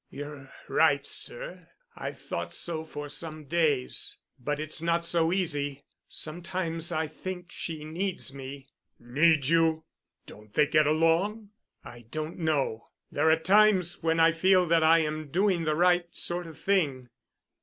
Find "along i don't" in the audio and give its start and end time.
10.87-12.39